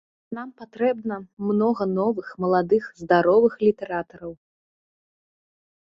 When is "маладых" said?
2.45-2.83